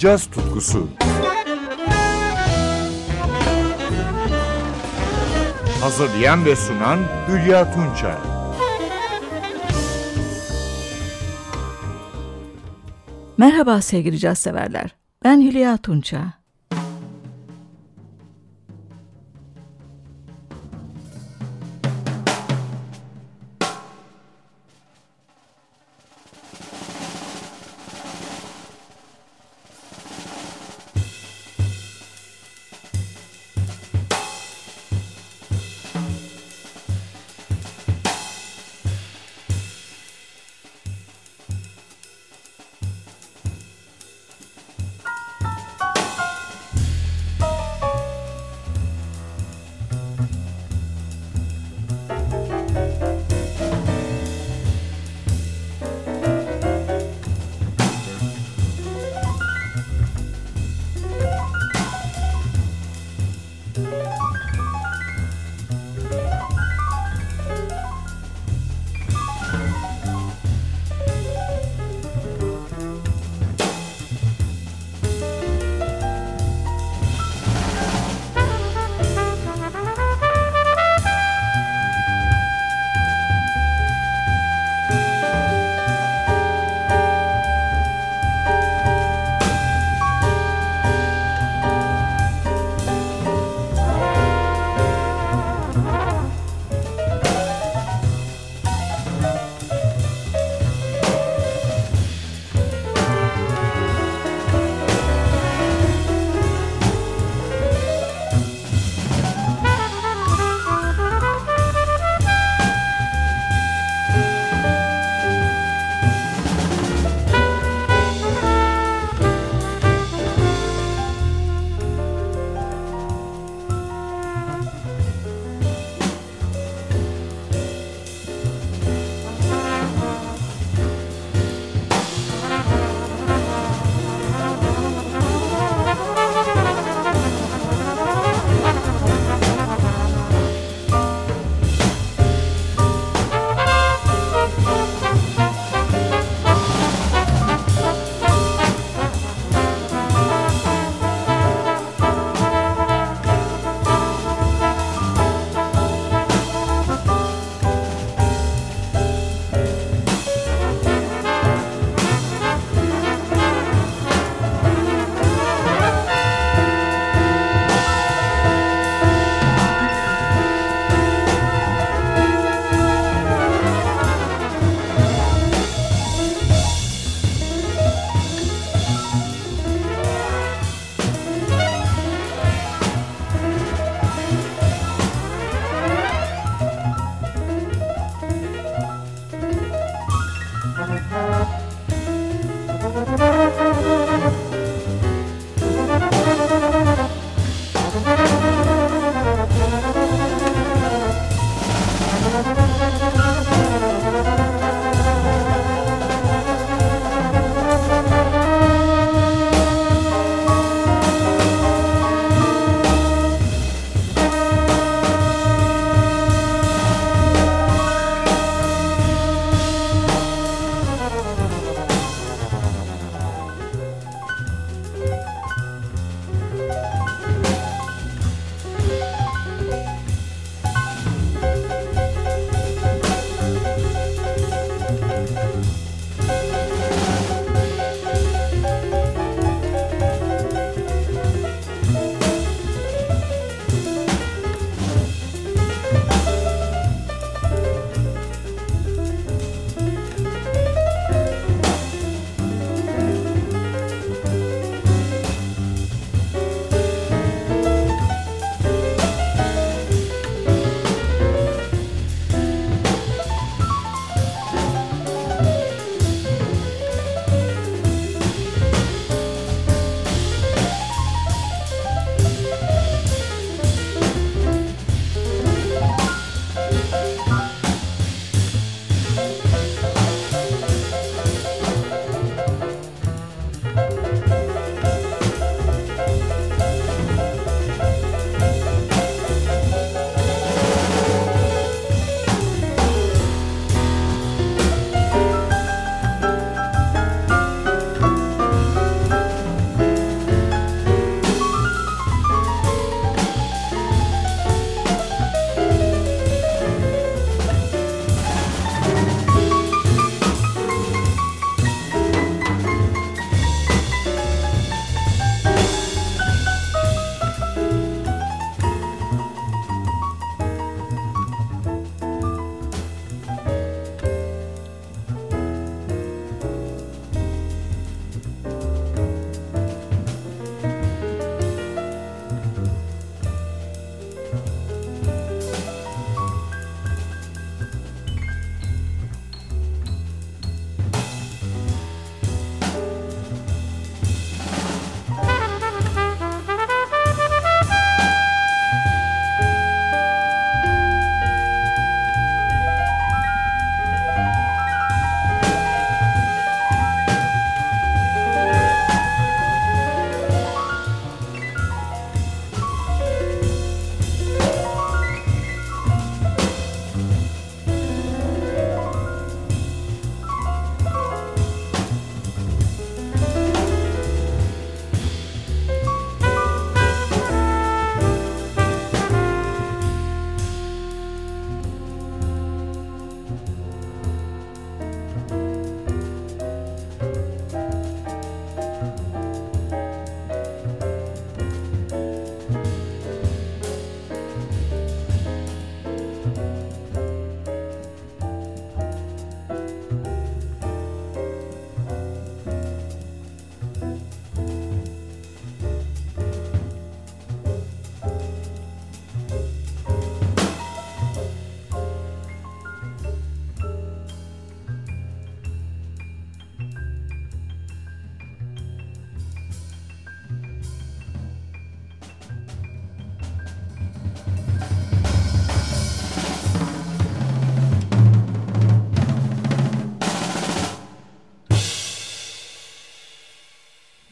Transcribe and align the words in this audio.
caz 0.00 0.26
tutkusu. 0.26 0.88
Hazırlayan 5.80 6.44
ve 6.44 6.56
sunan 6.56 6.98
Hülya 7.28 7.74
Tunçay. 7.74 8.16
Merhaba 13.38 13.80
sevgili 13.80 14.18
caz 14.18 14.38
severler. 14.38 14.90
Ben 15.24 15.40
Hülya 15.40 15.76
Tunça. 15.76 16.39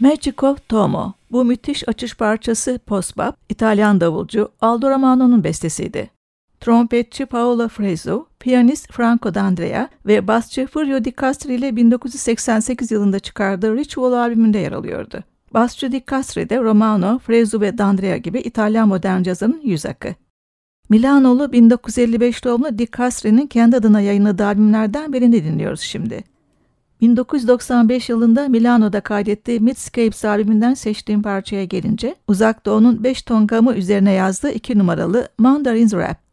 Magic 0.08 0.42
of 0.42 0.68
Tomo. 0.68 1.12
Bu 1.32 1.44
müthiş 1.44 1.88
açış 1.88 2.16
parçası 2.16 2.80
post-bop, 2.86 3.34
İtalyan 3.48 4.00
davulcu 4.00 4.48
Aldo 4.60 4.90
Romano'nun 4.90 5.44
bestesiydi. 5.44 6.10
Trompetçi 6.60 7.26
Paolo 7.26 7.68
Fresu, 7.68 8.26
piyanist 8.40 8.92
Franco 8.92 9.34
D'Andrea 9.34 9.88
ve 10.06 10.26
basçı 10.26 10.66
Furio 10.66 11.04
Di 11.04 11.12
Castri 11.20 11.54
ile 11.54 11.76
1988 11.76 12.90
yılında 12.90 13.18
çıkardığı 13.18 13.76
Ritual 13.76 14.12
albümünde 14.12 14.58
yer 14.58 14.72
alıyordu. 14.72 15.24
Basçı 15.54 15.92
Di 15.92 16.04
Castri 16.10 16.50
de 16.50 16.58
Romano, 16.58 17.18
Fresu 17.18 17.60
ve 17.60 17.78
D'Andrea 17.78 18.16
gibi 18.16 18.38
İtalyan 18.38 18.88
modern 18.88 19.22
cazının 19.22 19.60
yüz 19.64 19.86
akı. 19.86 20.14
Milanolu 20.88 21.52
1955 21.52 22.44
doğumlu 22.44 22.78
Di 22.78 22.86
Castri'nin 22.96 23.46
kendi 23.46 23.76
adına 23.76 24.00
yayınladığı 24.00 24.46
albümlerden 24.46 25.12
birini 25.12 25.44
dinliyoruz 25.44 25.80
şimdi. 25.80 26.24
1995 27.00 28.08
yılında 28.08 28.48
Milano'da 28.48 29.00
kaydettiği 29.00 29.60
Midscapes 29.60 30.24
albümünden 30.24 30.74
seçtiğim 30.74 31.22
parçaya 31.22 31.64
gelince, 31.64 32.14
Uzak 32.28 32.66
Doğu'nun 32.66 33.04
5 33.04 33.22
ton 33.22 33.46
gamı 33.46 33.74
üzerine 33.74 34.12
yazdığı 34.12 34.50
2 34.50 34.78
numaralı 34.78 35.28
Mandarin's 35.38 35.94
Rap. 35.94 36.28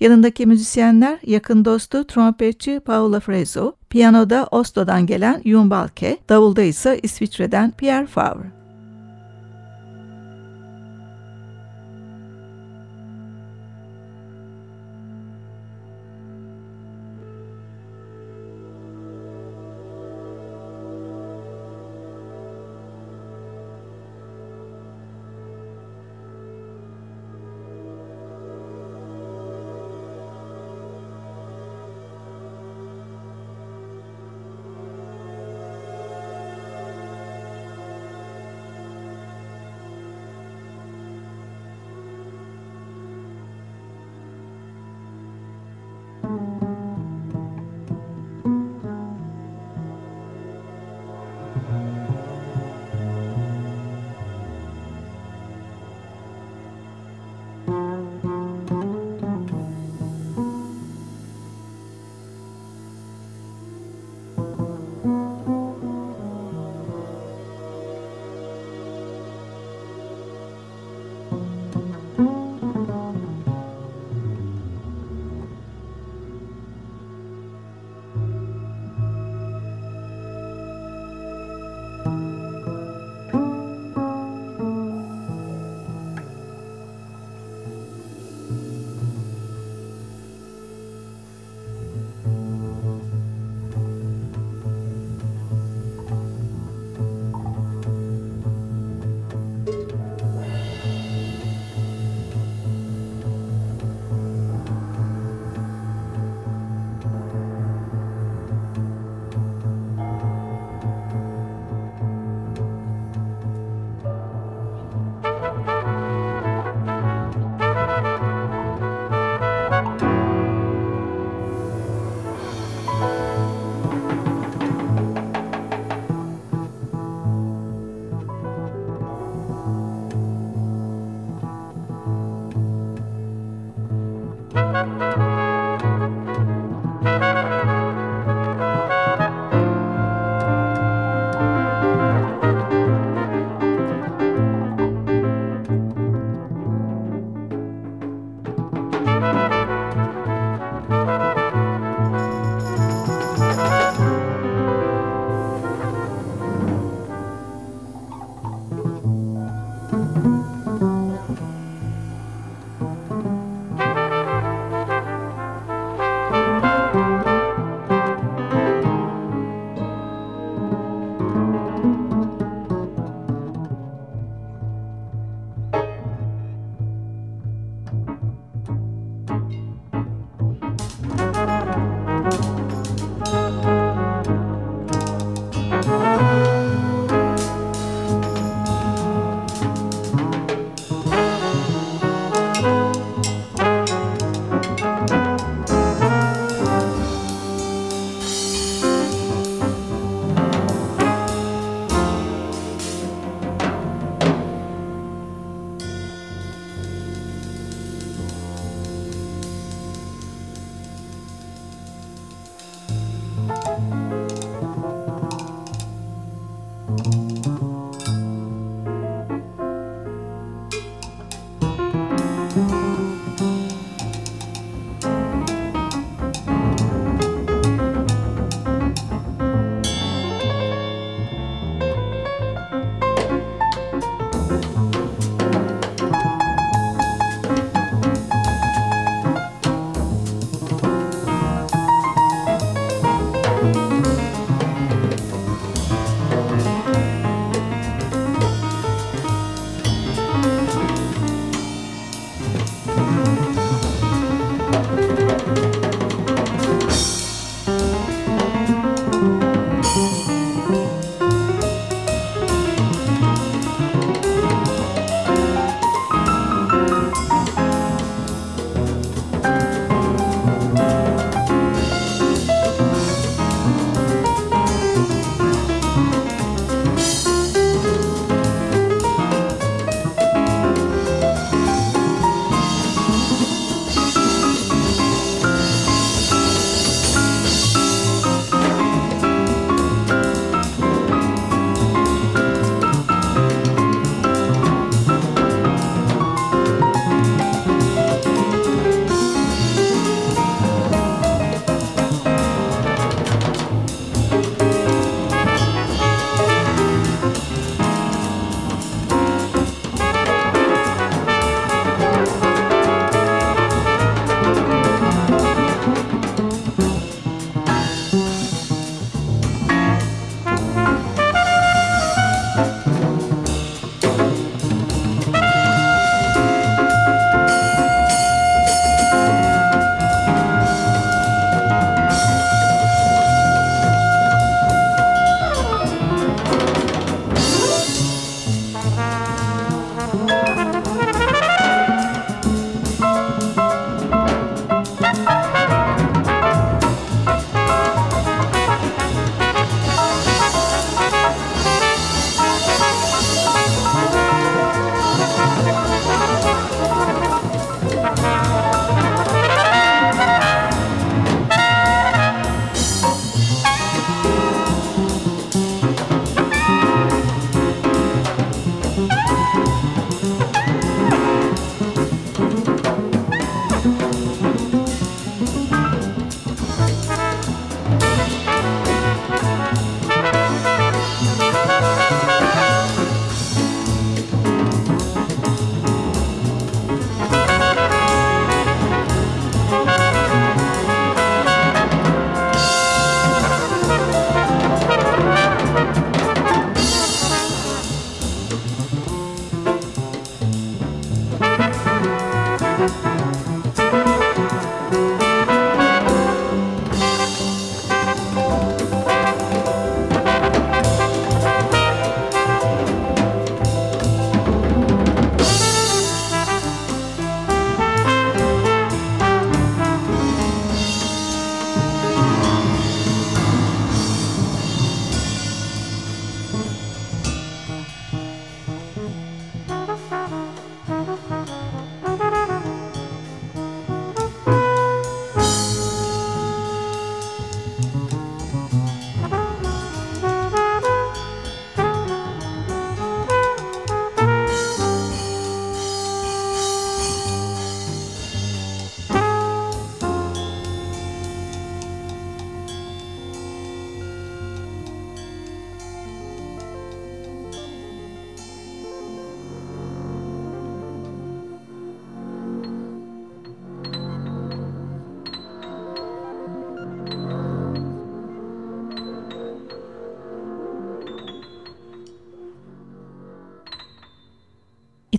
Yanındaki 0.00 0.46
müzisyenler 0.46 1.18
yakın 1.26 1.64
dostu 1.64 2.06
trompetçi 2.06 2.80
Paolo 2.80 3.20
Fresu, 3.20 3.76
piyanoda 3.90 4.48
Oslo'dan 4.50 5.06
gelen 5.06 5.40
Yun 5.44 5.70
Balke, 5.70 6.18
davulda 6.28 6.62
ise 6.62 7.00
İsviçre'den 7.02 7.70
Pierre 7.70 8.06
Favre. 8.06 8.53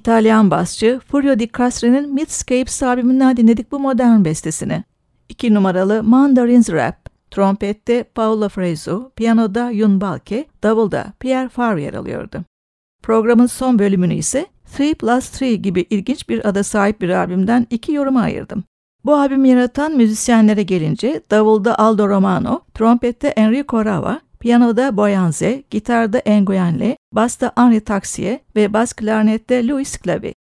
İtalyan 0.06 0.52
basçı 0.52 1.00
Furio 1.08 1.40
Di 1.40 1.52
Castri'nin 1.58 2.14
Midscapes 2.14 2.84
albümünden 2.84 3.38
dinledik 3.38 3.72
bu 3.72 3.80
modern 3.80 4.26
bestesini. 4.26 4.84
2 5.30 5.54
numaralı 5.54 6.04
Mandarin's 6.04 6.70
Rap, 6.70 7.10
trompette 7.32 8.04
Paolo 8.04 8.50
Fresu, 8.50 9.12
piyanoda 9.16 9.70
Yun 9.70 10.02
Balke, 10.02 10.46
davulda 10.64 11.14
Pierre 11.20 11.50
Favre 11.50 11.82
yer 11.82 11.94
alıyordu. 11.94 12.42
Programın 13.04 13.46
son 13.46 13.80
bölümünü 13.80 14.14
ise 14.14 14.46
3 14.80 14.98
Plus 14.98 15.42
3 15.42 15.64
gibi 15.64 15.86
ilginç 15.90 16.30
bir 16.30 16.50
ada 16.50 16.64
sahip 16.64 17.02
bir 17.02 17.10
albümden 17.10 17.68
iki 17.70 17.92
yoruma 17.92 18.22
ayırdım. 18.22 18.64
Bu 19.06 19.16
albümü 19.16 19.48
yaratan 19.48 19.92
müzisyenlere 19.92 20.64
gelince 20.64 21.22
davulda 21.32 21.80
Aldo 21.80 22.08
Romano, 22.10 22.62
trompette 22.74 23.28
Enrico 23.28 23.86
Rava, 23.86 24.20
piyanoda 24.46 24.98
Boyanze, 24.98 25.64
gitarda 25.70 26.20
Engoyenle, 26.20 26.98
basta 27.12 27.52
Henri 27.56 27.80
Taxier 27.80 28.40
ve 28.56 28.74
bas 28.74 28.94
klarnette 28.94 29.68
Louis 29.68 29.98
Clavi. 30.04 30.34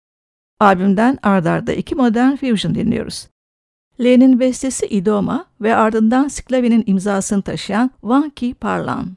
Albümden 0.59 1.19
ardarda 1.23 1.73
iki 1.73 1.95
modern 1.95 2.35
fusion 2.35 2.75
dinliyoruz. 2.75 3.27
Len'in 3.99 4.39
bestesi 4.39 4.85
Idoma 4.85 5.45
ve 5.61 5.75
ardından 5.75 6.27
Sclavi'nin 6.27 6.83
imzasını 6.87 7.41
taşıyan 7.41 7.91
Vanki 8.03 8.53
Parlan. 8.53 9.07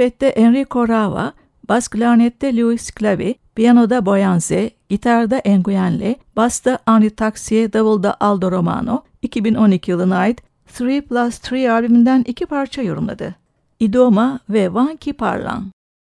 Trompette 0.00 0.32
Enrico 0.36 0.88
Rava, 0.88 1.32
bas 1.68 1.88
klarnette 1.88 2.56
Louis 2.56 2.90
Clavi, 2.90 3.34
piyanoda 3.54 4.06
Boyanze, 4.06 4.70
gitarda 4.88 5.42
Nguyenle, 5.46 6.16
basta 6.36 6.78
Henri 6.86 7.10
Taxier, 7.10 7.72
davulda 7.72 8.16
Aldo 8.20 8.50
Romano, 8.50 9.04
2012 9.22 9.90
yılına 9.90 10.16
ait 10.16 10.42
3 10.80 11.04
Plus 11.04 11.52
3 11.52 11.52
albümünden 11.52 12.24
iki 12.26 12.46
parça 12.46 12.82
yorumladı. 12.82 13.34
Idoma 13.80 14.40
ve 14.50 14.74
Vanki 14.74 15.12
Parlan. 15.12 15.70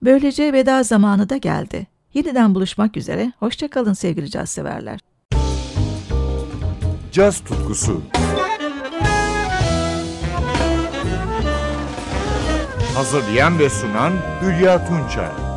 Böylece 0.02 0.52
veda 0.52 0.82
zamanı 0.82 1.28
da 1.28 1.36
geldi. 1.36 1.86
Yeniden 2.14 2.54
buluşmak 2.54 2.96
üzere, 2.96 3.32
hoşçakalın 3.38 3.92
sevgili 3.92 4.30
caz 4.30 4.50
severler. 4.50 5.00
Caz 7.12 7.40
tutkusu 7.40 8.02
Hazırlayan 12.94 13.58
ve 13.58 13.70
sunan 13.70 14.12
Hülya 14.42 14.84
Tunçay 14.86 15.49